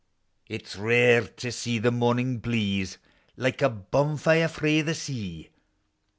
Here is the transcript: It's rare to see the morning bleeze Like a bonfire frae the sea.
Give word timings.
It's 0.47 0.75
rare 0.77 1.27
to 1.27 1.51
see 1.51 1.77
the 1.77 1.91
morning 1.91 2.39
bleeze 2.39 2.97
Like 3.37 3.61
a 3.61 3.69
bonfire 3.69 4.47
frae 4.47 4.81
the 4.81 4.95
sea. 4.95 5.51